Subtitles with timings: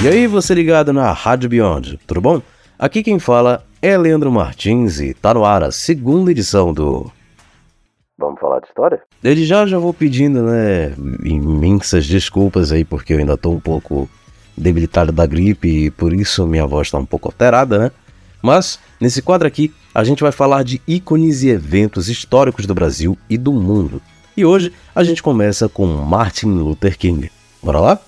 [0.00, 2.40] E aí, você ligado na Rádio Beyond, tudo bom?
[2.78, 7.10] Aqui quem fala é Leandro Martins e tá no ar a segunda edição do.
[8.16, 9.02] Vamos falar de história?
[9.20, 14.08] Desde já já vou pedindo, né, imensas desculpas aí, porque eu ainda tô um pouco
[14.56, 17.90] debilitado da gripe e por isso minha voz tá um pouco alterada, né?
[18.40, 23.18] Mas, nesse quadro aqui, a gente vai falar de ícones e eventos históricos do Brasil
[23.28, 24.00] e do mundo.
[24.36, 27.32] E hoje a gente começa com Martin Luther King.
[27.60, 28.00] Bora lá?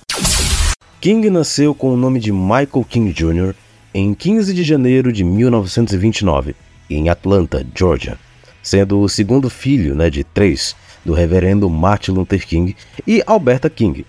[1.00, 3.54] King nasceu com o nome de Michael King Jr.
[3.94, 6.54] em 15 de janeiro de 1929,
[6.90, 8.18] em Atlanta, Georgia,
[8.62, 12.76] sendo o segundo filho né, de três do reverendo Martin Luther King
[13.06, 14.04] e Alberta King.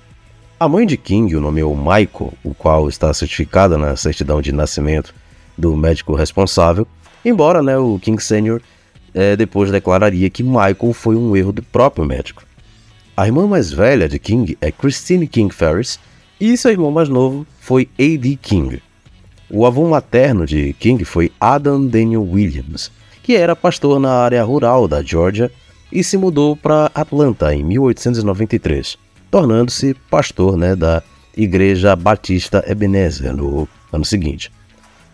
[0.60, 5.16] A mãe de King o nomeou Michael, o qual está certificada na certidão de nascimento
[5.58, 6.86] do médico responsável,
[7.24, 8.62] embora né, o King Sr
[9.14, 12.44] é, depois declararia que Michael foi um erro do próprio médico.
[13.16, 15.98] A irmã mais velha de King é Christine King Ferris
[16.42, 18.36] e seu irmão mais novo foi A.D.
[18.42, 18.82] King.
[19.48, 24.88] O avô materno de King foi Adam Daniel Williams, que era pastor na área rural
[24.88, 25.52] da Georgia
[25.92, 28.98] e se mudou para Atlanta em 1893,
[29.30, 31.04] tornando-se pastor né, da
[31.38, 34.52] Igreja Batista Ebenezer no ano seguinte.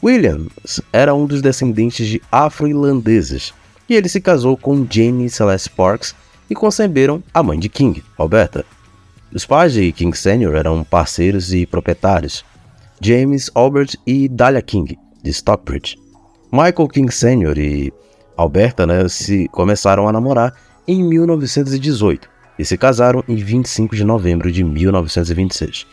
[0.01, 3.53] Williams era um dos descendentes de afro-irlandeses
[3.89, 6.15] e ele se casou com Jane Celeste Parks
[6.49, 8.63] e conceberam a mãe de King, Alberta.
[9.37, 10.55] Os pais de King Sr.
[10.55, 12.43] eram parceiros e proprietários,
[12.99, 15.95] James Albert e Dahlia King, de Stockbridge.
[16.51, 17.55] Michael King Sr.
[17.55, 17.93] e
[18.35, 20.55] Alberta né, se começaram a namorar
[20.87, 22.27] em 1918
[22.57, 25.83] e se casaram em 25 de novembro de 1926.
[25.83, 25.85] Uh,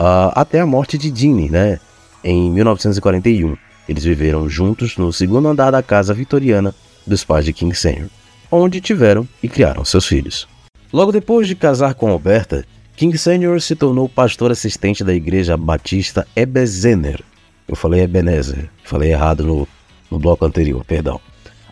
[0.00, 1.78] ah, até a morte de Jeanne, né,
[2.24, 3.56] em 1941.
[3.88, 6.74] Eles viveram juntos no segundo andar da casa vitoriana
[7.06, 8.10] dos pais de King Sr.,
[8.50, 10.52] onde tiveram e criaram seus filhos.
[10.94, 12.64] Logo depois de casar com Alberta,
[12.96, 13.60] King Sr.
[13.60, 17.20] se tornou pastor assistente da igreja batista Ebenezer.
[17.66, 19.66] Eu falei Ebenezer, falei errado no,
[20.08, 21.20] no bloco anterior, perdão.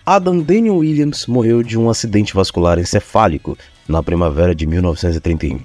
[0.05, 3.57] Adam Daniel Williams morreu de um acidente vascular encefálico
[3.87, 5.61] na primavera de 1931.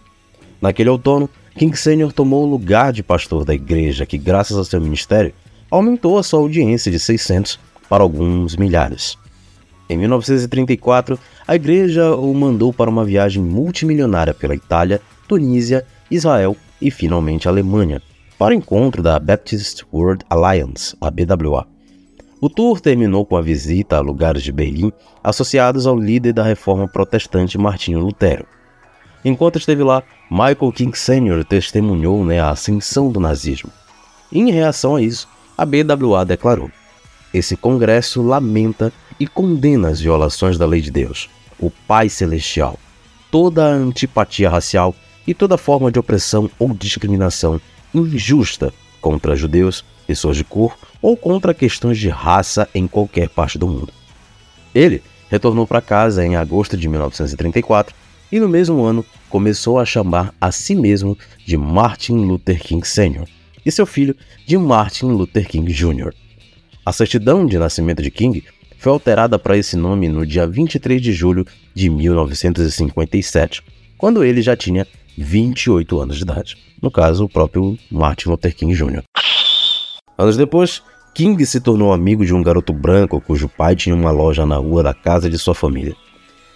[0.61, 2.13] Naquele outono, King Sr.
[2.13, 5.33] tomou o lugar de pastor da igreja, que, graças ao seu ministério,
[5.71, 7.59] aumentou a sua audiência de 600
[7.89, 9.17] para alguns milhares.
[9.89, 11.17] Em 1934,
[11.47, 18.01] a igreja o mandou para uma viagem multimilionária pela Itália, Tunísia, Israel e finalmente Alemanha,
[18.37, 21.65] para o encontro da Baptist World Alliance, a BWA.
[22.39, 24.91] O tour terminou com a visita a lugares de Berlim
[25.23, 28.45] associados ao líder da reforma protestante Martinho Lutero.
[29.25, 31.43] Enquanto esteve lá, Michael King Sr.
[31.47, 33.71] testemunhou né, a ascensão do nazismo.
[34.31, 35.27] Em reação a isso,
[35.57, 36.69] a BWA declarou:
[37.33, 41.29] Esse congresso lamenta e condena as violações da lei de Deus,
[41.59, 42.79] o Pai Celestial,
[43.31, 44.95] toda a antipatia racial
[45.25, 47.59] e toda forma de opressão ou discriminação
[47.93, 53.67] injusta contra judeus, pessoas de cor ou contra questões de raça em qualquer parte do
[53.67, 53.93] mundo.
[54.73, 57.95] Ele retornou para casa em agosto de 1934
[58.31, 63.25] e no mesmo ano começou a chamar a si mesmo de Martin Luther King Sr.
[63.65, 66.13] e seu filho de Martin Luther King Jr.
[66.85, 68.43] A certidão de nascimento de King
[68.87, 73.61] foi alterada para esse nome no dia 23 de julho de 1957,
[73.97, 74.87] quando ele já tinha
[75.17, 76.57] 28 anos de idade.
[76.81, 79.03] No caso, o próprio Martin Luther King Jr.
[80.17, 80.81] Anos depois,
[81.13, 84.81] King se tornou amigo de um garoto branco cujo pai tinha uma loja na rua
[84.83, 85.93] da casa de sua família.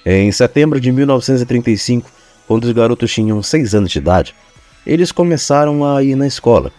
[0.06, 2.09] Em setembro de 1935,
[2.47, 4.34] quando os garotos tinham 6 anos de idade,
[4.88, 6.72] eles começaram a ir na escola.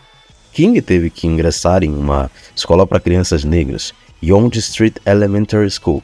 [0.51, 6.03] King teve que ingressar em uma escola para crianças negras Yonge Street Elementary School,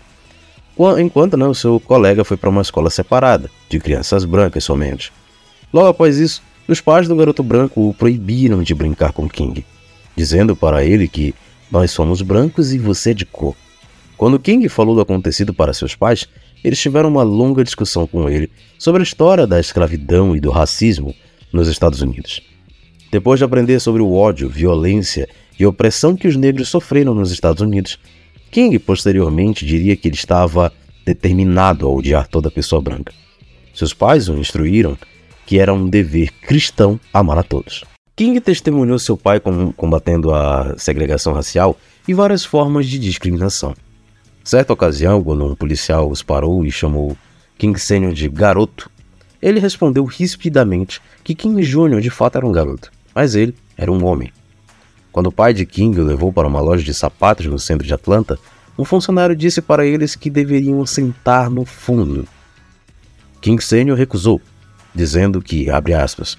[0.99, 5.13] enquanto né, o seu colega foi para uma escola separada, de crianças brancas somente.
[5.73, 9.65] Logo após isso, os pais do garoto branco o proibiram de brincar com King,
[10.17, 11.35] dizendo para ele que
[11.71, 13.55] nós somos brancos e você é de cor.
[14.17, 16.27] Quando King falou do acontecido para seus pais,
[16.65, 21.15] eles tiveram uma longa discussão com ele sobre a história da escravidão e do racismo
[21.53, 22.43] nos Estados Unidos.
[23.11, 25.29] Depois de aprender sobre o ódio, violência
[25.59, 27.99] e opressão que os negros sofreram nos Estados Unidos,
[28.51, 30.73] King posteriormente diria que ele estava
[31.05, 33.13] determinado a odiar toda pessoa branca.
[33.75, 34.97] Seus pais o instruíram
[35.47, 37.85] que era um dever cristão amar a todos.
[38.15, 39.41] King testemunhou seu pai
[39.77, 43.75] combatendo a segregação racial e várias formas de discriminação.
[44.43, 47.17] Certa ocasião, quando um policial os parou e chamou
[47.57, 48.13] King Sr.
[48.13, 48.91] de garoto,
[49.41, 52.01] ele respondeu rispidamente que King Jr.
[52.01, 54.33] de fato era um garoto, mas ele era um homem.
[55.19, 57.93] Quando o pai de King o levou para uma loja de sapatos no centro de
[57.93, 58.39] Atlanta,
[58.79, 62.25] um funcionário disse para eles que deveriam sentar no fundo.
[63.41, 63.97] King Sr.
[63.97, 64.41] recusou,
[64.95, 66.39] dizendo que, abre aspas,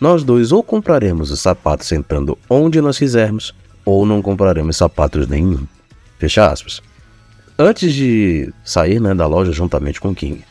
[0.00, 3.54] nós dois ou compraremos os sapatos sentando onde nós quisermos,
[3.84, 5.64] ou não compraremos sapatos nenhum.
[6.18, 6.82] Fecha aspas.
[7.56, 10.44] Antes de sair né, da loja juntamente com King.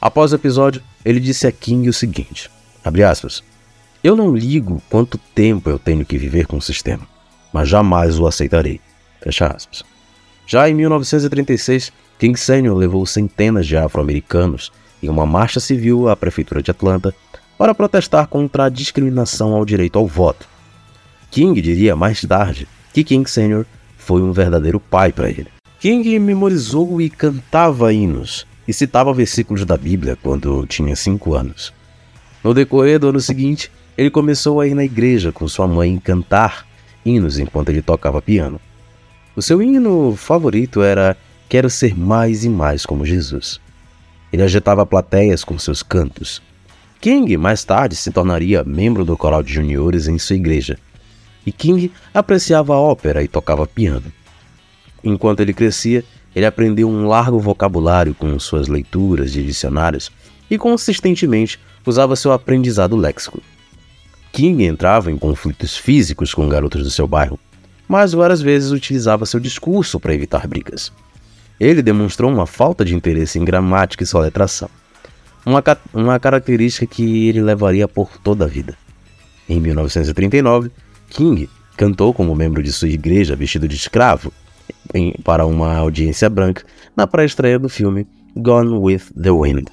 [0.00, 2.50] Após o episódio, ele disse a King o seguinte:
[2.82, 3.42] abre aspas.
[4.02, 7.06] Eu não ligo quanto tempo eu tenho que viver com o sistema,
[7.52, 8.80] mas jamais o aceitarei.
[9.20, 9.82] Fecha aspas.
[10.46, 14.70] Já em 1936, King Senior levou centenas de afro-americanos
[15.02, 17.12] em uma marcha civil à prefeitura de Atlanta
[17.58, 20.48] para protestar contra a discriminação ao direito ao voto.
[21.28, 23.66] King diria mais tarde que King Senior
[23.96, 25.48] foi um verdadeiro pai para ele.
[25.80, 31.72] King memorizou e cantava hinos e citava versículos da Bíblia quando tinha cinco anos.
[32.42, 36.64] No decorrer do ano seguinte, ele começou a ir na igreja com sua mãe cantar
[37.04, 38.60] hinos enquanto ele tocava piano.
[39.34, 41.16] O seu hino favorito era
[41.48, 43.58] Quero ser mais e mais como Jesus.
[44.32, 46.40] Ele agitava plateias com seus cantos.
[47.00, 50.78] King mais tarde se tornaria membro do coral de juniores em sua igreja.
[51.44, 54.12] E King apreciava a ópera e tocava piano.
[55.02, 56.04] Enquanto ele crescia,
[56.36, 60.12] ele aprendeu um largo vocabulário com suas leituras de dicionários
[60.48, 63.40] e consistentemente usava seu aprendizado léxico.
[64.38, 67.36] King entrava em conflitos físicos com garotos do seu bairro,
[67.88, 70.92] mas várias vezes utilizava seu discurso para evitar brigas.
[71.58, 74.70] Ele demonstrou uma falta de interesse em gramática e soletração,
[75.44, 75.60] uma,
[75.92, 78.78] uma característica que ele levaria por toda a vida.
[79.48, 80.70] Em 1939,
[81.10, 84.32] King cantou como membro de sua igreja vestido de escravo
[84.94, 86.62] em, para uma audiência branca
[86.96, 88.06] na pré-estreia do filme
[88.36, 89.66] Gone with the Wind.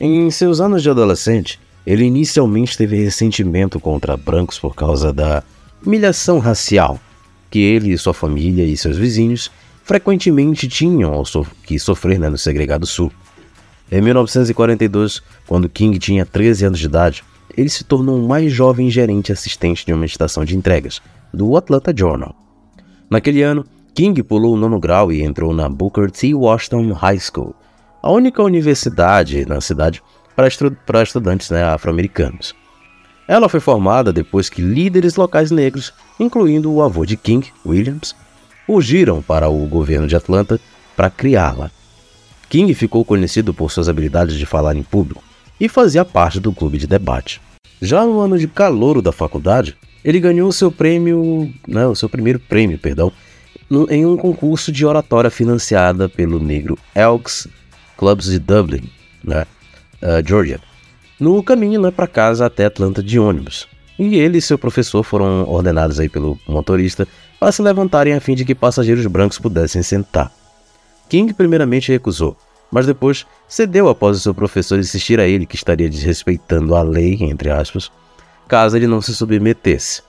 [0.00, 5.42] Em seus anos de adolescente, ele inicialmente teve ressentimento contra brancos por causa da
[5.84, 6.98] humilhação racial
[7.50, 9.50] que ele sua família e seus vizinhos
[9.84, 11.22] frequentemente tinham
[11.64, 13.12] que sofrer né, no segregado sul.
[13.90, 17.24] Em 1942, quando King tinha 13 anos de idade,
[17.54, 21.02] ele se tornou o mais jovem gerente assistente de uma estação de entregas,
[21.32, 22.34] do Atlanta Journal.
[23.10, 26.32] Naquele ano, King pulou o nono grau e entrou na Booker T.
[26.32, 27.54] Washington High School,
[28.02, 30.02] a única universidade na cidade
[30.34, 32.54] para, estu para estudantes né, afro-americanos.
[33.26, 38.14] Ela foi formada depois que líderes locais negros, incluindo o avô de King, Williams,
[38.66, 40.60] fugiram para o governo de Atlanta
[40.96, 41.70] para criá-la.
[42.48, 45.22] King ficou conhecido por suas habilidades de falar em público
[45.58, 47.40] e fazia parte do clube de debate.
[47.80, 52.38] Já no ano de calouro da faculdade, ele ganhou seu prêmio, né, o seu primeiro
[52.38, 53.12] prêmio, perdão,
[53.88, 57.48] em um concurso de oratória financiada pelo negro Elks
[57.96, 58.90] Clubs de Dublin,
[59.24, 59.46] né,
[60.02, 60.60] uh, Georgia,
[61.18, 63.68] no caminho né, para casa até Atlanta de ônibus.
[63.98, 67.06] E ele e seu professor foram ordenados aí pelo motorista
[67.38, 70.32] para se levantarem a fim de que passageiros brancos pudessem sentar.
[71.08, 72.36] King primeiramente recusou,
[72.70, 77.18] mas depois cedeu após o seu professor insistir a ele que estaria desrespeitando a lei,
[77.20, 77.90] entre aspas,
[78.48, 80.02] caso ele não se submetesse.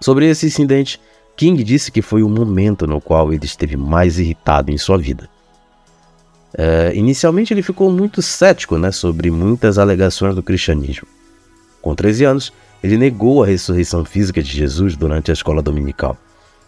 [0.00, 1.00] Sobre esse incidente,
[1.36, 5.28] King disse que foi o momento no qual ele esteve mais irritado em sua vida.
[6.56, 11.06] É, inicialmente ele ficou muito cético né, sobre muitas alegações do cristianismo.
[11.82, 12.52] Com 13 anos,
[12.82, 16.16] ele negou a ressurreição física de Jesus durante a escola dominical.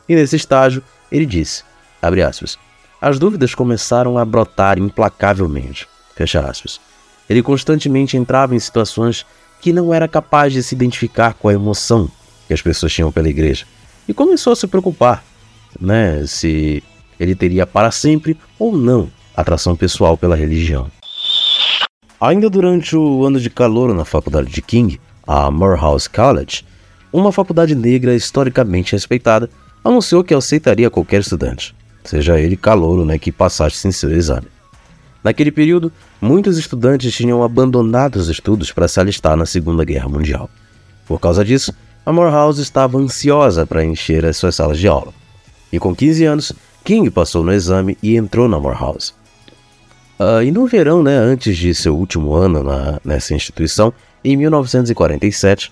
[0.09, 1.63] E nesse estágio, ele disse,
[2.03, 2.59] aspas,
[3.01, 6.81] as dúvidas começaram a brotar implacavelmente, fecha aspas.
[7.29, 9.25] Ele constantemente entrava em situações
[9.61, 12.11] que não era capaz de se identificar com a emoção
[12.47, 13.67] que as pessoas tinham pela igreja
[14.07, 15.25] e começou a se preocupar,
[15.81, 16.83] né, se
[17.19, 20.91] ele teria para sempre ou não atração pessoal pela religião.
[22.21, 26.65] Ainda durante o ano de calor na faculdade de King, a Morehouse College,
[27.13, 29.51] uma faculdade negra historicamente respeitada,
[29.85, 31.75] anunciou que aceitaria qualquer estudante,
[32.05, 34.49] seja ele calouro né, que passasse sem seu exame.
[35.23, 40.49] Naquele período, muitos estudantes tinham abandonado os estudos para se alistar na Segunda Guerra Mundial.
[41.07, 41.75] Por causa disso,
[42.05, 45.13] a Morehouse estava ansiosa para encher as suas salas de aula.
[45.73, 46.53] E com 15 anos,
[46.85, 49.13] King passou no exame e entrou na Morehouse.
[50.19, 53.93] Uh, e no verão, né, antes de seu último ano na, nessa instituição,
[54.25, 55.71] em 1947,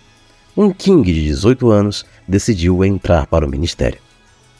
[0.56, 3.98] um King de 18 anos decidiu entrar para o ministério.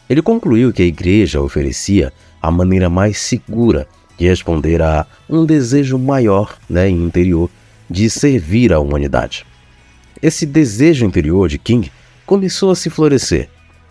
[0.09, 3.87] Ele concluiu que a igreja oferecia a maneira mais segura
[4.19, 7.51] de responder a um desejo maior né, interior
[7.89, 9.47] de servir à humanidade.
[10.23, 11.91] Esse desejo interior de King
[12.27, 13.49] começou a se florescer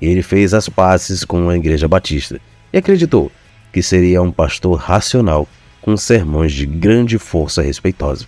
[0.10, 2.40] ele fez as pazes com a Igreja Batista
[2.72, 3.32] e acreditou
[3.72, 5.48] que seria um pastor racional
[5.84, 8.26] com sermões de grande força respeitosa,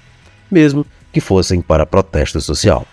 [0.52, 2.86] mesmo que fossem para protesto social.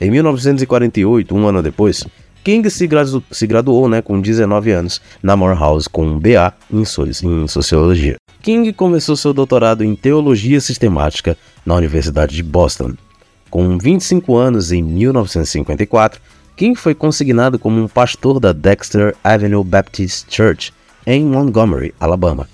[0.00, 2.04] Em 1948, um ano depois,
[2.42, 6.84] King se, gradu se graduou né, com 19 anos na Morehouse com um BA em,
[6.84, 8.16] so em Sociologia.
[8.42, 12.94] King começou seu doutorado em Teologia Sistemática na Universidade de Boston.
[13.48, 16.20] Com 25 anos em 1954,
[16.56, 20.72] King foi consignado como um pastor da Dexter Avenue Baptist Church
[21.06, 22.48] em Montgomery, Alabama.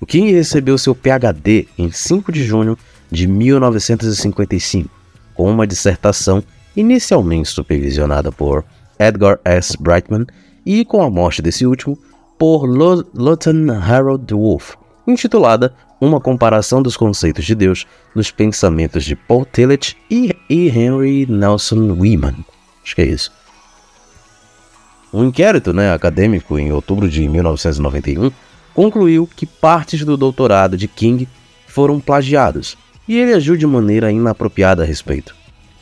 [0.00, 2.78] O King recebeu seu PhD em 5 de junho
[3.10, 4.88] de 1955,
[5.34, 6.42] com uma dissertação
[6.76, 8.64] inicialmente supervisionada por
[8.98, 9.76] Edgar S.
[9.80, 10.26] Brightman
[10.64, 11.98] e, com a morte desse último,
[12.38, 14.76] por Lawton Harold Wolff,
[15.06, 21.26] intitulada Uma comparação dos conceitos de Deus nos pensamentos de Paul Tillich e, e Henry
[21.26, 22.36] Nelson Weeman.
[22.84, 23.32] Acho que é isso.
[25.12, 28.30] Um inquérito né, acadêmico em outubro de 1991
[28.78, 31.26] concluiu que partes do doutorado de King
[31.66, 35.34] foram plagiados e ele agiu de maneira inapropriada a respeito.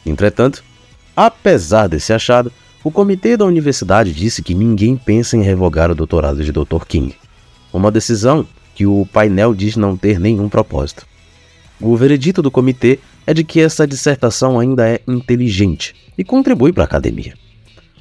[0.07, 0.65] Entretanto,
[1.15, 2.51] apesar desse achado,
[2.83, 6.87] o comitê da universidade disse que ninguém pensa em revogar o doutorado de Dr.
[6.89, 7.15] King,
[7.71, 11.07] uma decisão que o painel diz não ter nenhum propósito.
[11.79, 16.85] O veredito do comitê é de que essa dissertação ainda é inteligente e contribui para
[16.85, 17.35] a academia.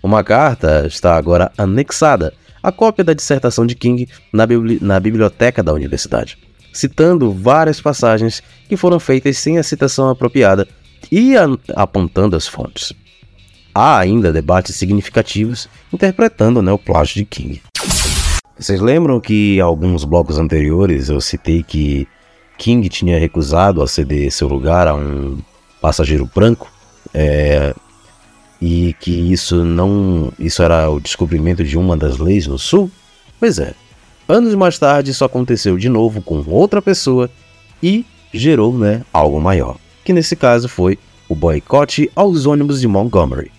[0.01, 2.33] Uma carta está agora anexada
[2.67, 6.37] à cópia da dissertação de King na, bibli na biblioteca da universidade,
[6.73, 10.67] citando várias passagens que foram feitas sem a citação apropriada
[11.11, 11.33] e
[11.75, 12.93] apontando as fontes
[13.75, 17.61] há ainda debates significativos interpretando né, o plágio de King.
[18.57, 22.07] Vocês lembram que alguns blocos anteriores eu citei que
[22.57, 25.37] King tinha recusado a ceder seu lugar a um
[25.81, 26.71] passageiro branco
[27.13, 27.75] é,
[28.65, 32.89] e que isso não isso era o descobrimento de uma das leis no sul?
[33.39, 33.75] Pois é.
[34.27, 37.29] Anos mais tarde isso aconteceu de novo com outra pessoa
[37.83, 38.03] e
[38.33, 40.97] gerou né, algo maior, que nesse caso foi
[41.29, 43.51] o boicote aos ônibus de Montgomery.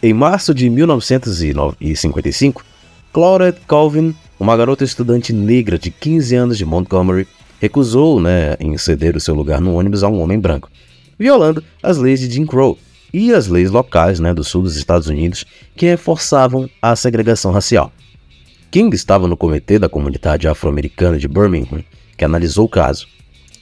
[0.00, 2.64] Em março de 1955,
[3.12, 7.26] Claudette Colvin, uma garota estudante negra de 15 anos de Montgomery,
[7.60, 10.70] recusou né, em ceder o seu lugar no ônibus a um homem branco,
[11.18, 12.78] violando as leis de Jim Crow
[13.18, 17.90] e as leis locais né, do sul dos Estados Unidos que reforçavam a segregação racial.
[18.70, 21.82] King estava no comitê da comunidade afro-americana de Birmingham,
[22.14, 23.08] que analisou o caso.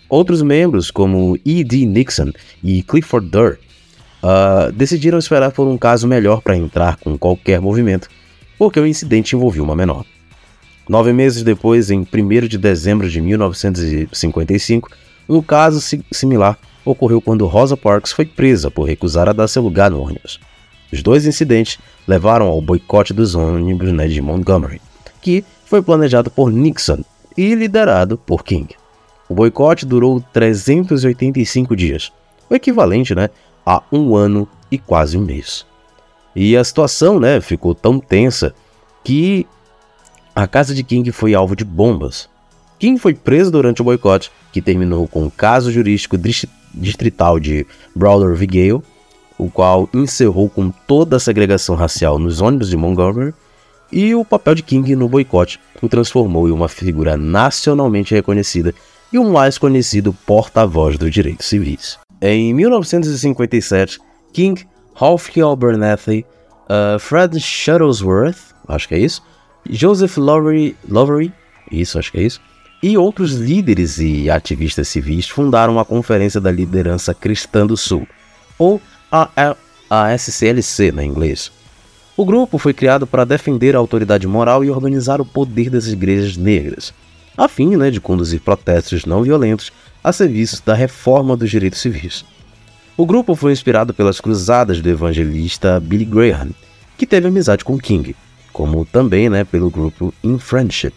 [0.08, 1.86] Outros membros, como E.D.
[1.86, 2.32] Nixon
[2.64, 3.58] e Clifford Durr,
[4.24, 8.08] uh, decidiram esperar por um caso melhor para entrar com qualquer movimento,
[8.58, 10.04] porque o incidente envolvia uma menor.
[10.88, 14.90] Nove meses depois, em 1 de dezembro de 1955,
[15.28, 15.80] um caso
[16.10, 20.38] similar ocorreu quando Rosa Parks foi presa por recusar a dar seu lugar no ônibus.
[20.92, 24.80] Os dois incidentes levaram ao boicote dos ônibus né, de Montgomery,
[25.20, 27.02] que foi planejado por Nixon
[27.36, 28.74] e liderado por King.
[29.28, 32.12] O boicote durou 385 dias,
[32.48, 33.30] o equivalente né,
[33.64, 35.66] há um ano e quase um mês.
[36.36, 38.54] E a situação né, ficou tão tensa
[39.02, 39.46] que
[40.34, 42.28] a casa de King foi alvo de bombas.
[42.78, 46.18] King foi preso durante o boicote, que terminou com o caso jurídico
[46.74, 48.46] distrital de Browder v.
[48.46, 48.82] Gale,
[49.38, 53.34] o qual encerrou com toda a segregação racial nos ônibus de Montgomery,
[53.92, 58.74] e o papel de King no boicote o transformou em uma figura nacionalmente reconhecida
[59.12, 61.98] e o mais conhecido porta-voz dos direitos civis.
[62.20, 64.00] Em 1957,
[64.32, 66.24] King, Ralph Abernathy,
[66.64, 69.22] uh, Fred Shuttlesworth, acho que é isso,
[69.68, 71.32] Joseph Lowery, Lowery,
[71.70, 72.40] isso, acho que é isso,
[72.86, 78.06] e outros líderes e ativistas civis fundaram a Conferência da Liderança Cristã do Sul,
[78.58, 78.78] ou
[79.10, 79.30] a,
[80.18, 81.50] SCLC na inglês.
[82.14, 86.36] O grupo foi criado para defender a autoridade moral e organizar o poder das igrejas
[86.36, 86.92] negras,
[87.38, 89.72] a fim né, de conduzir protestos não violentos
[90.02, 92.22] a serviço da reforma dos direitos civis.
[92.98, 96.50] O grupo foi inspirado pelas cruzadas do evangelista Billy Graham,
[96.98, 98.14] que teve amizade com King,
[98.52, 100.92] como também né, pelo grupo In Friendship,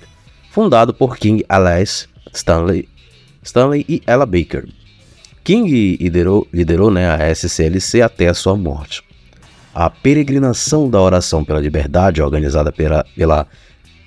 [0.58, 2.90] fundado por King, Alice, Stanley,
[3.44, 4.68] Stanley e Ella Baker.
[5.44, 9.04] King liderou, liderou né, a SCLC até a sua morte.
[9.72, 13.46] A peregrinação da oração pela liberdade, organizada pela, pela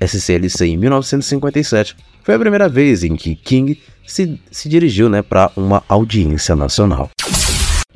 [0.01, 5.53] SCLC em 1957, foi a primeira vez em que King se, se dirigiu né, para
[5.55, 7.11] uma audiência nacional.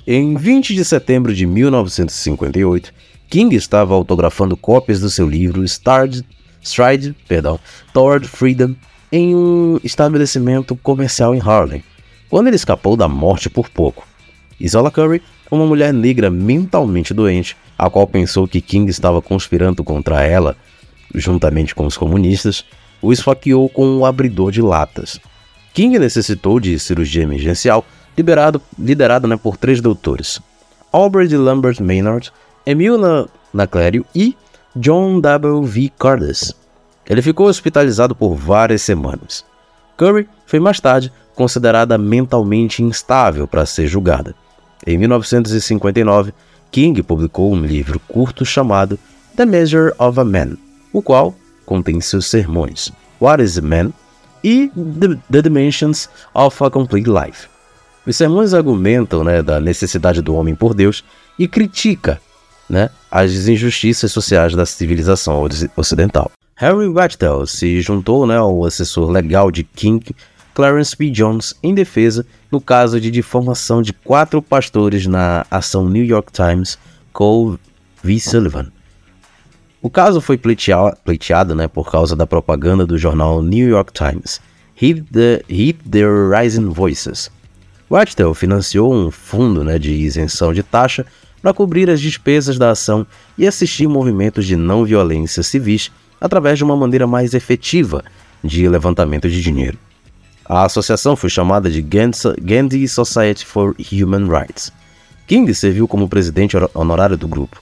[0.07, 2.95] Em 20 de setembro de 1958,
[3.29, 6.25] King estava autografando cópias do seu livro Starred,
[6.65, 7.61] Stride perdão,
[7.93, 8.75] Toward Freedom
[9.13, 11.85] em um estabelecimento comercial em Harlem,
[12.29, 14.05] quando ele escapou da morte por pouco.
[14.59, 20.23] Isola Curry, uma mulher negra mentalmente doente, a qual pensou que King estava conspirando contra
[20.25, 20.57] ela,
[21.15, 22.65] juntamente com os comunistas,
[23.01, 25.21] o esfaqueou com um abridor de latas.
[25.73, 27.85] King necessitou de cirurgia emergencial,
[28.17, 30.41] liberado, liderada né, por três doutores:
[30.91, 32.33] Albert Lambert Maynard,
[32.65, 32.97] Emil
[33.53, 34.37] Naclério e
[34.77, 35.63] John W.
[35.63, 35.93] V.
[35.97, 36.53] Cardes.
[37.07, 39.45] Ele ficou hospitalizado por várias semanas.
[39.97, 44.35] Curry foi mais tarde considerada mentalmente instável para ser julgada.
[44.85, 46.33] Em 1959,
[46.73, 48.99] King publicou um livro curto chamado
[49.37, 50.57] The Measure of a Man,
[50.93, 53.93] o qual contém seus sermões What is a Man
[54.43, 57.49] e The, The Dimensions of a Complete Life.
[58.05, 61.05] Os sermões argumentam né, da necessidade do homem por Deus
[61.39, 62.21] e critica
[62.69, 66.31] né, as injustiças sociais da civilização ocidental.
[66.57, 70.15] Harry Wachtel se juntou né, ao assessor legal de King,
[70.55, 71.11] Clarence P.
[71.11, 76.79] Jones, em defesa no caso de difamação de quatro pastores na ação New York Times
[77.13, 77.59] Cole
[78.03, 78.21] v.
[78.21, 78.71] Sullivan.
[79.83, 84.41] O caso foi pleiteado, pleiteado né, por causa da propaganda do jornal New York Times,
[84.81, 87.31] Heed the, Heed the Rising Voices.
[87.91, 91.05] Wachtel financiou um fundo né, de isenção de taxa
[91.45, 96.65] para cobrir as despesas da ação e assistir movimentos de não violência civis através de
[96.65, 98.03] uma maneira mais efetiva
[98.43, 99.77] de levantamento de dinheiro.
[100.47, 104.73] A associação foi chamada de Gandhi Society for Human Rights.
[105.27, 107.61] King serviu como presidente honorário do grupo.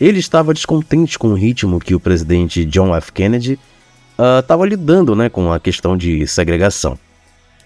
[0.00, 3.10] Ele estava descontente com o ritmo que o presidente John F.
[3.10, 3.58] Kennedy
[4.40, 6.96] estava uh, lidando né, com a questão de segregação.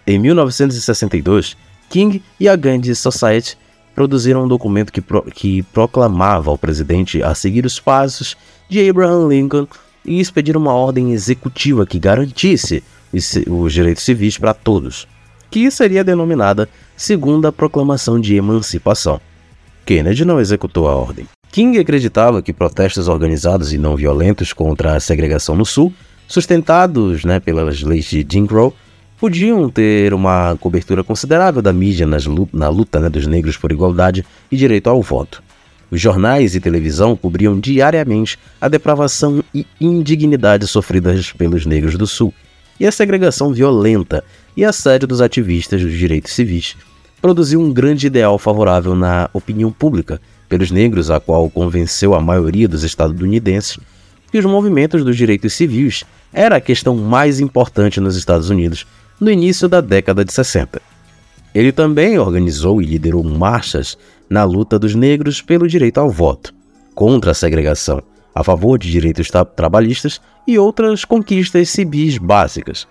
[0.06, 1.58] Em 1962,
[1.90, 3.58] King e a Gandhi Society
[3.94, 8.36] produziram um documento que, pro, que proclamava ao presidente a seguir os passos
[8.68, 9.66] de Abraham Lincoln
[10.04, 12.82] e expedir uma ordem executiva que garantisse
[13.46, 15.06] os direitos civis para todos,
[15.50, 19.20] que seria denominada Segunda Proclamação de Emancipação.
[19.84, 21.26] Kennedy não executou a ordem.
[21.50, 25.92] King acreditava que protestos organizados e não violentos contra a segregação no Sul,
[26.26, 28.74] sustentados né, pelas leis de Jim Crow,
[29.22, 32.04] podiam ter uma cobertura considerável da mídia
[32.52, 35.40] na luta né, dos negros por igualdade e direito ao voto.
[35.92, 42.34] Os jornais e televisão cobriam diariamente a depravação e indignidade sofridas pelos negros do Sul
[42.80, 44.24] e a segregação violenta
[44.56, 46.74] e assédio dos ativistas dos direitos civis
[47.20, 52.66] produziu um grande ideal favorável na opinião pública pelos negros, a qual convenceu a maioria
[52.66, 53.78] dos estadunidenses
[54.32, 58.84] que os movimentos dos direitos civis era a questão mais importante nos Estados Unidos
[59.22, 60.82] no início da década de 60.
[61.54, 63.96] Ele também organizou e liderou marchas
[64.28, 66.52] na luta dos negros pelo direito ao voto,
[66.92, 68.02] contra a segregação,
[68.34, 72.88] a favor de direitos tra trabalhistas e outras conquistas civis básicas.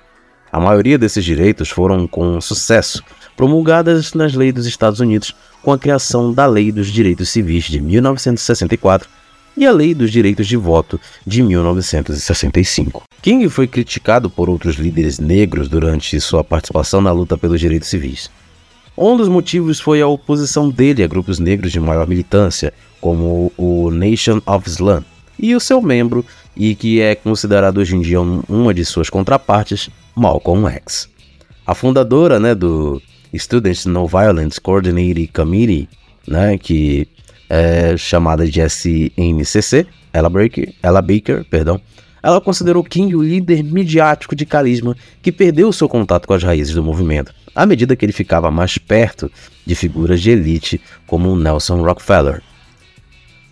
[0.50, 3.04] A maioria desses direitos foram com sucesso
[3.36, 7.82] promulgadas nas leis dos Estados Unidos com a criação da Lei dos Direitos Civis de
[7.82, 9.10] 1964
[9.56, 13.04] e a Lei dos Direitos de Voto de 1965.
[13.22, 18.30] King foi criticado por outros líderes negros durante sua participação na luta pelos direitos civis.
[18.98, 23.90] Um dos motivos foi a oposição dele a grupos negros de maior militância, como o
[23.90, 25.04] Nation of Islam,
[25.40, 29.90] e o seu membro, e que é considerado hoje em dia uma de suas contrapartes,
[30.16, 31.10] Malcolm X.
[31.66, 33.02] A fundadora né, do
[33.34, 35.88] Students No Violence Coordinating Committee,
[36.28, 37.08] né, que
[37.54, 41.82] é chamada de SNCC, Ella Baker, Ella Baker perdão,
[42.24, 46.74] ela considerou King o líder midiático de carisma que perdeu seu contato com as raízes
[46.74, 49.30] do movimento, à medida que ele ficava mais perto
[49.66, 52.42] de figuras de elite como Nelson Rockefeller.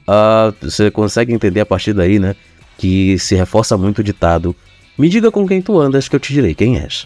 [0.07, 2.37] Uh, você consegue entender a partir daí, né,
[2.77, 4.55] que se reforça muito o ditado
[4.97, 7.05] Me diga com quem tu andas que eu te direi quem és.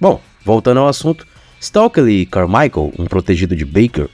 [0.00, 1.24] Bom, voltando ao assunto,
[1.60, 4.08] Stokely Carmichael, um protegido de Baker,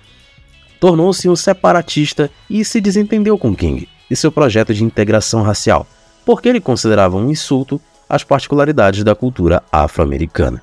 [0.79, 5.87] tornou-se um separatista e se desentendeu com King e seu projeto de integração racial,
[6.25, 10.63] porque ele considerava um insulto às particularidades da cultura afro-americana.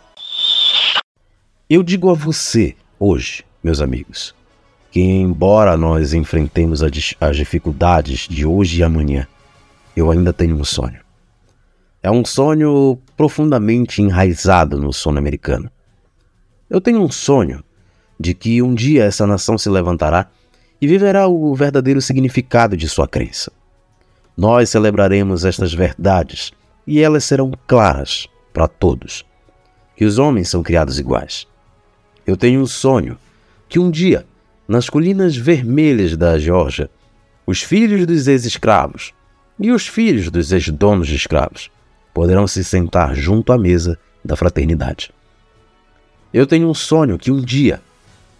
[1.69, 4.35] Eu digo a você, hoje, meus amigos,
[4.91, 9.27] que embora nós enfrentemos as dificuldades de hoje e amanhã,
[9.95, 10.99] eu ainda tenho um sonho.
[12.01, 15.71] É um sonho profundamente enraizado no sono americano.
[16.69, 17.63] Eu tenho um sonho
[18.19, 20.29] de que um dia essa nação se levantará
[20.81, 23.51] e viverá o verdadeiro significado de sua crença.
[24.37, 26.51] Nós celebraremos estas verdades
[26.85, 29.25] e elas serão claras para todos:
[29.95, 31.47] que os homens são criados iguais.
[32.25, 33.17] Eu tenho um sonho
[33.69, 34.25] que um dia,
[34.67, 36.89] nas colinas vermelhas da Geórgia,
[37.45, 39.13] os filhos dos ex-escravos
[39.59, 41.69] e os filhos dos ex-donos de escravos
[42.13, 45.11] poderão se sentar junto à mesa da fraternidade.
[46.33, 47.81] Eu tenho um sonho que um dia,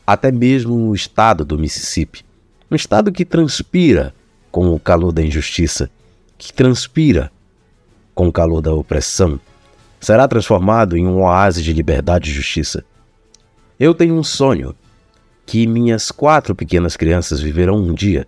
[0.06, 2.24] até mesmo o estado do Mississippi,
[2.70, 4.14] um estado que transpira
[4.52, 5.90] com o calor da injustiça,
[6.38, 7.32] que transpira
[8.14, 9.40] com o calor da opressão,
[10.00, 12.84] será transformado em um oásis de liberdade e justiça.
[13.80, 14.76] Eu tenho um sonho
[15.46, 18.28] que minhas quatro pequenas crianças viverão um dia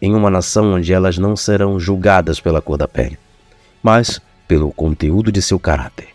[0.00, 3.18] em uma nação onde elas não serão julgadas pela cor da pele,
[3.82, 6.08] mas pelo conteúdo de seu caráter.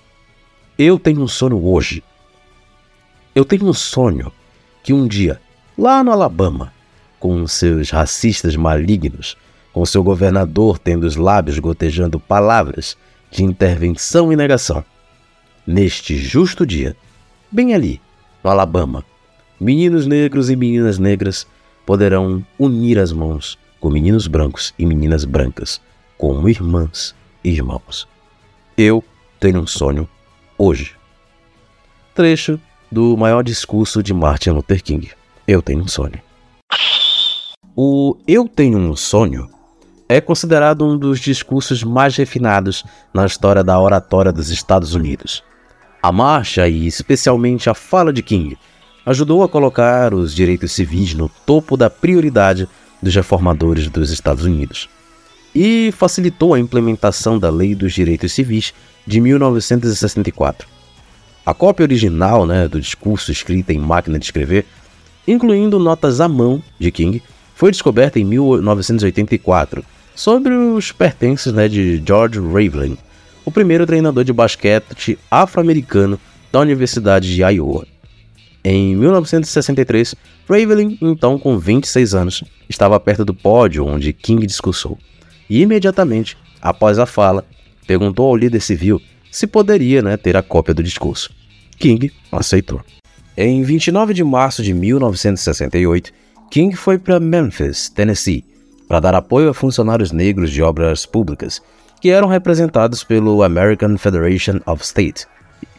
[0.78, 2.04] Eu tenho um sonho hoje.
[3.36, 4.32] Eu tenho um sonho
[4.84, 5.39] que um dia
[5.78, 6.74] lá no Alabama,
[7.20, 9.38] com seus racistas malignos,
[9.72, 12.98] com seu governador tendo os lábios gotejando palavras
[13.32, 14.84] de intervenção e negação.
[15.65, 16.96] Neste justo dia,
[17.52, 18.02] bem ali,
[18.44, 19.06] no Alabama,
[19.60, 21.46] meninos negros e meninas negras
[21.86, 25.82] poderão unir as mãos com meninos brancos e meninas brancas,
[26.18, 28.08] como irmãs e irmãos.
[28.78, 29.04] Eu
[29.39, 30.08] tenho um sonho
[30.58, 30.96] hoje.
[32.13, 32.60] Trecho
[32.91, 35.12] do maior discurso de Martin Luther King.
[35.47, 36.19] Eu tenho um sonho.
[37.75, 39.49] O Eu tenho um sonho
[40.12, 45.43] é considerado um dos discursos mais refinados na história da oratória dos Estados Unidos.
[46.02, 48.58] A marcha e especialmente a fala de King
[49.06, 52.67] ajudou a colocar os direitos civis no topo da prioridade
[53.02, 54.89] dos reformadores dos Estados Unidos
[55.54, 58.73] e facilitou a implementação da Lei dos Direitos Civis
[59.06, 60.67] de 1964.
[61.45, 64.65] A cópia original né, do discurso escrita em máquina de escrever,
[65.28, 67.21] incluindo notas à mão de King,
[67.56, 69.84] foi descoberta em 1984
[70.15, 72.97] sobre os pertences né, de George Raveling,
[73.45, 76.19] o primeiro treinador de basquete afro-americano
[76.52, 77.86] da Universidade de Iowa.
[78.63, 80.15] Em 1963,
[80.47, 84.97] Raveling, então com 26 anos, estava perto do pódio onde King discursou.
[85.49, 87.45] E imediatamente, após a fala,
[87.88, 91.32] perguntou ao líder civil se poderia né, ter a cópia do discurso.
[91.78, 92.82] King aceitou.
[93.38, 96.12] Em 29 de março de 1968,
[96.52, 98.44] King foi para Memphis, Tennessee,
[98.88, 101.62] para dar apoio a funcionários negros de obras públicas,
[102.02, 105.26] que eram representados pelo American Federation of State,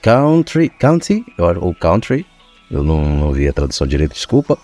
[0.00, 2.24] Country, County ou Country,
[2.70, 4.56] eu não, não vi a tradução direito, desculpa,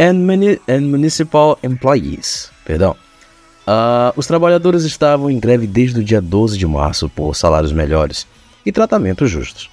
[0.00, 2.96] and, muni, and Municipal Employees, perdão.
[3.66, 8.26] Uh, os trabalhadores estavam em greve desde o dia 12 de março por salários melhores
[8.64, 9.70] e tratamentos justos.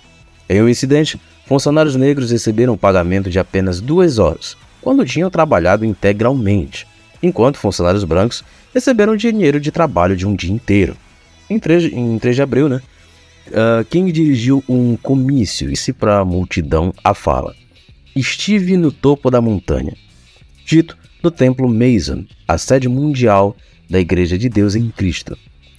[0.48, 6.88] Em um incidente, funcionários negros receberam pagamento de apenas duas horas, quando tinham trabalhado integralmente,
[7.22, 10.96] enquanto funcionários brancos receberam dinheiro de trabalho de um dia inteiro.
[11.50, 12.82] Em 3, em 3 de abril, né,
[13.48, 17.54] uh, King dirigiu um comício e disse para a multidão a fala:
[18.16, 19.94] Estive no topo da montanha,
[20.66, 23.56] dito no Templo Mason, a sede mundial
[23.92, 25.38] da Igreja de Deus em Cristo.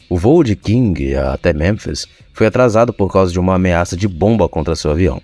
[0.09, 4.47] O voo de King até Memphis foi atrasado por causa de uma ameaça de bomba
[4.47, 5.23] contra seu avião.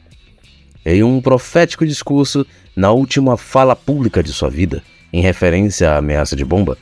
[0.87, 6.35] Em um profético discurso na última fala pública de sua vida, em referência à ameaça
[6.35, 6.79] de bomba,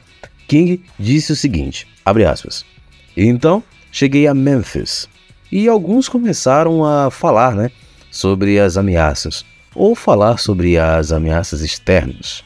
[0.47, 2.64] King disse o seguinte, aspas,
[3.16, 5.09] Então, cheguei a Memphis,
[5.51, 7.73] e alguns começaram a falar né,
[8.12, 12.45] sobre as ameaças, ou falar sobre as ameaças externas.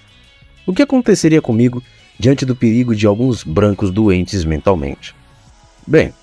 [0.66, 1.82] O que aconteceria comigo
[2.20, 5.16] diante do perigo de alguns brancos doentes mentalmente?
[5.84, 6.14] Bem,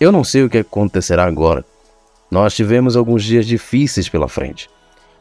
[0.00, 1.62] eu não sei o que acontecerá agora.
[2.30, 4.70] Nós tivemos alguns dias difíceis pela frente,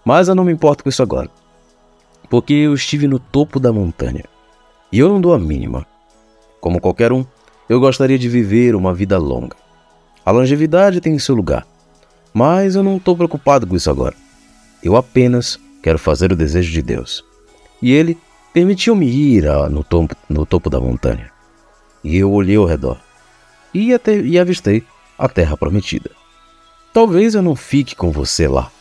[0.05, 1.29] mas eu não me importo com isso agora
[2.31, 4.23] porque eu estive no topo da montanha.
[4.89, 5.85] E eu não dou a mínima.
[6.61, 7.25] Como qualquer um,
[7.67, 9.57] eu gostaria de viver uma vida longa.
[10.25, 11.67] A longevidade tem seu lugar,
[12.33, 14.15] mas eu não estou preocupado com isso agora.
[14.81, 17.21] Eu apenas quero fazer o desejo de Deus.
[17.81, 18.17] E ele
[18.53, 21.31] permitiu-me ir no, topo, no topo da montanha.
[22.03, 22.99] E eu olhei ao redor
[23.73, 24.83] e, até, e avistei
[25.17, 26.11] a terra prometida.
[26.93, 28.71] Talvez eu não fique com você lá,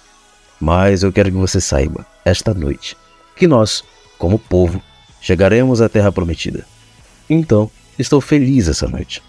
[0.61, 2.96] mas eu quero que você saiba, esta noite,
[3.37, 3.85] que nós,
[4.18, 4.83] como povo,
[5.20, 6.66] chegaremos à Terra Prometida.
[7.28, 9.22] Então, estou feliz essa noite.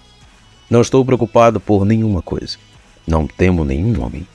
[0.70, 2.58] Não estou preocupado por nenhuma coisa.
[3.06, 4.28] Não temo nenhum homem.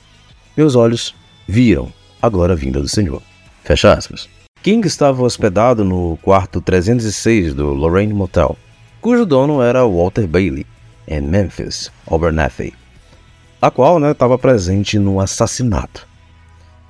[0.55, 1.13] Meus olhos
[1.47, 1.91] viram
[2.21, 3.21] a vinda do Senhor.
[3.63, 4.29] Fecha aspas.
[4.63, 8.57] King estava hospedado no quarto 306 do Lorraine Motel,
[8.99, 10.65] cujo dono era Walter Bailey,
[11.07, 12.73] em Memphis, Abernathy,
[13.61, 16.05] a qual estava né, presente no assassinato.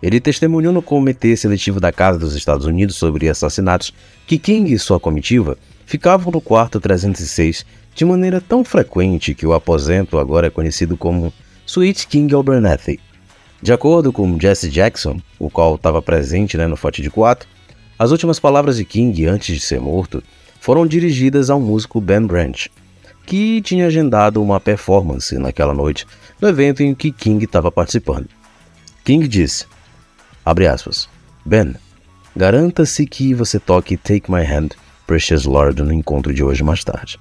[0.02, 3.94] Ele testemunhou no Comitê Seletivo da Casa dos Estados Unidos sobre assassinatos
[4.26, 9.54] que King e sua comitiva ficavam no quarto 306 de maneira tão frequente que o
[9.54, 11.34] aposento agora é conhecido como
[11.66, 13.00] Suite King Abernathy.
[13.62, 17.57] De acordo com Jesse Jackson, o qual estava presente né, no de 4,
[17.98, 20.24] as últimas palavras de King antes de ser morto
[20.60, 22.70] foram dirigidas ao músico Ben Branch,
[23.26, 26.06] que tinha agendado uma performance naquela noite
[26.42, 28.28] no evento em que King estava participando.
[29.04, 29.66] King disse:
[30.46, 31.10] aspas.
[31.46, 31.76] Ben,
[32.36, 34.70] garanta-se que você toque Take My Hand,
[35.06, 37.18] Precious Lord no encontro de hoje mais tarde.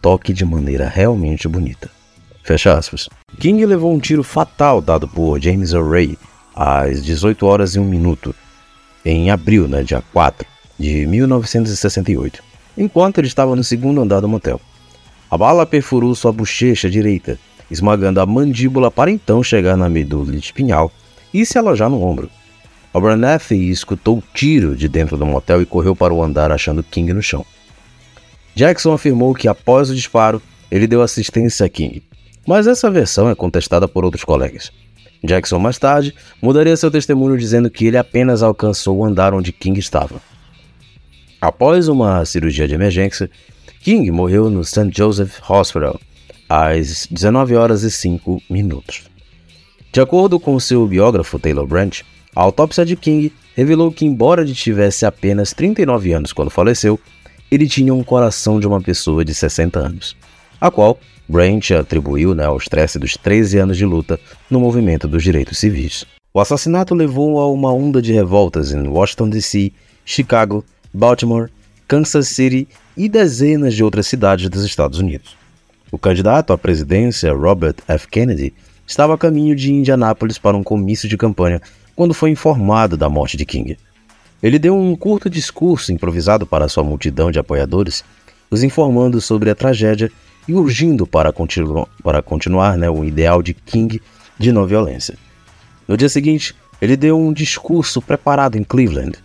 [0.00, 1.90] Toque de maneira realmente bonita.
[2.42, 3.08] Fecha aspas.
[3.38, 6.16] King levou um tiro fatal dado por James Array
[6.54, 8.34] às 18 horas e 1 minuto,
[9.04, 10.46] em abril, né, dia 4
[10.78, 12.42] de 1968,
[12.76, 14.60] enquanto ele estava no segundo andar do motel.
[15.30, 17.38] A bala perfurou sua bochecha direita,
[17.70, 20.90] esmagando a mandíbula para então chegar na medula espinhal
[21.32, 22.28] e se alojar no ombro.
[22.92, 27.22] Abernathy escutou tiro de dentro do motel e correu para o andar achando King no
[27.22, 27.46] chão.
[28.54, 32.02] Jackson afirmou que após o disparo, ele deu assistência a King,
[32.46, 34.72] mas essa versão é contestada por outros colegas.
[35.22, 39.78] Jackson mais tarde mudaria seu testemunho dizendo que ele apenas alcançou o andar onde King
[39.78, 40.20] estava.
[41.40, 43.30] Após uma cirurgia de emergência,
[43.80, 44.90] King morreu no St.
[44.94, 45.98] Joseph Hospital
[46.48, 49.04] às 19 horas e 5 minutos.
[49.92, 52.04] De acordo com seu biógrafo Taylor Branch,
[52.34, 56.98] a autópsia de King revelou que, embora ele tivesse apenas 39 anos quando faleceu,
[57.50, 60.16] ele tinha um coração de uma pessoa de 60 anos,
[60.60, 60.98] a qual
[61.30, 64.18] Branch atribuiu né, ao estresse dos 13 anos de luta
[64.50, 66.04] no movimento dos direitos civis.
[66.34, 69.72] O assassinato levou a uma onda de revoltas em Washington DC,
[70.04, 71.48] Chicago, Baltimore,
[71.86, 72.66] Kansas City
[72.96, 75.36] e dezenas de outras cidades dos Estados Unidos.
[75.92, 78.08] O candidato à presidência, Robert F.
[78.08, 78.52] Kennedy,
[78.84, 81.62] estava a caminho de Indianápolis para um comício de campanha
[81.94, 83.78] quando foi informado da morte de King.
[84.42, 88.02] Ele deu um curto discurso improvisado para sua multidão de apoiadores,
[88.50, 90.10] os informando sobre a tragédia
[90.50, 94.02] e urgindo para, continu para continuar né, o ideal de King
[94.36, 95.16] de não violência.
[95.86, 99.16] No dia seguinte, ele deu um discurso preparado em Cleveland.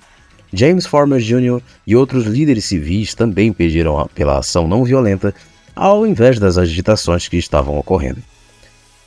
[0.54, 1.60] James Farmer Jr.
[1.88, 5.34] e outros líderes civis também pediram pela ação não violenta,
[5.76, 8.22] ao invés das agitações que estavam ocorrendo.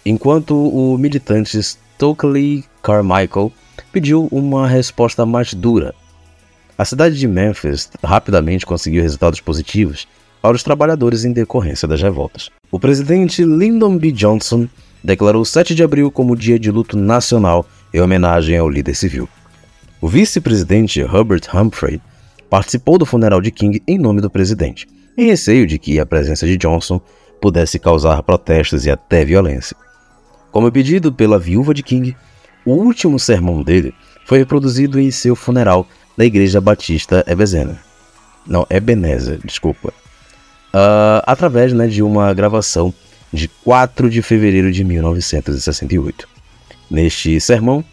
[0.04, 3.52] Enquanto o militante Stokely Carmichael
[3.92, 5.94] pediu uma resposta mais dura.
[6.76, 10.08] A cidade de Memphis rapidamente conseguiu resultados positivos
[10.40, 12.50] para os trabalhadores em decorrência das revoltas.
[12.70, 14.12] O presidente Lyndon B.
[14.12, 14.68] Johnson
[15.02, 19.28] declarou 7 de abril como dia de luto nacional em homenagem ao líder civil.
[20.00, 22.00] O vice-presidente Herbert Humphrey
[22.48, 26.46] participou do funeral de King em nome do presidente, em receio de que a presença
[26.46, 27.00] de Johnson
[27.40, 29.76] pudesse causar protestos e até violência.
[30.50, 32.16] Como pedido pela viúva de King,
[32.64, 37.76] o último sermão dele foi reproduzido em seu funeral na Igreja Batista Ebenezer.
[38.46, 39.92] Não, Ebenezer, desculpa.
[40.68, 42.92] Uh, através né, de uma gravação
[43.32, 46.28] de 4 de fevereiro de 1968.
[46.90, 47.84] Neste sermão,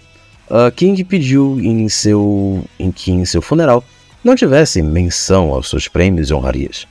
[0.50, 3.84] uh, King pediu em, seu, em que em seu funeral
[4.24, 6.88] não tivesse menção aos seus prêmios e honrarias,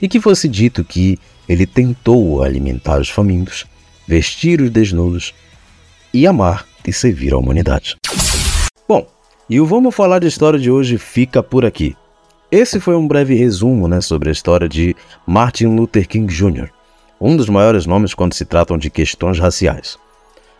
[0.00, 1.18] e que fosse dito que
[1.48, 3.66] ele tentou alimentar os famintos,
[4.06, 5.32] vestir os desnudos
[6.12, 7.96] e amar e servir a humanidade.
[8.88, 9.06] Bom,
[9.48, 11.94] e o Vamos Falar de História de hoje fica por aqui.
[12.52, 14.94] Esse foi um breve resumo né, sobre a história de
[15.26, 16.68] Martin Luther King Jr.,
[17.18, 19.98] um dos maiores nomes quando se tratam de questões raciais.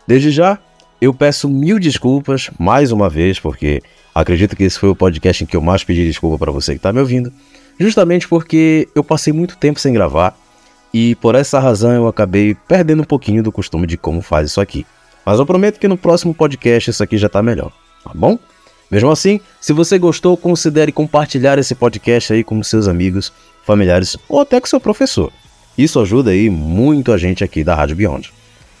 [0.07, 0.57] Desde já,
[0.99, 3.79] eu peço mil desculpas mais uma vez, porque
[4.15, 6.79] acredito que esse foi o podcast em que eu mais pedi desculpa para você que
[6.79, 7.31] está me ouvindo,
[7.79, 10.35] justamente porque eu passei muito tempo sem gravar
[10.91, 14.59] e por essa razão eu acabei perdendo um pouquinho do costume de como faz isso
[14.59, 14.83] aqui.
[15.23, 17.71] Mas eu prometo que no próximo podcast isso aqui já tá melhor,
[18.03, 18.39] tá bom?
[18.93, 23.33] Mesmo assim, se você gostou, considere compartilhar esse podcast aí com seus amigos,
[23.65, 25.33] familiares ou até com seu professor.
[25.75, 28.31] Isso ajuda aí muito a gente aqui da Rádio Beyond.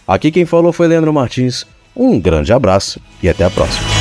[0.07, 1.65] Aqui quem falou foi Leandro Martins.
[1.95, 3.92] Um grande abraço e até a próxima.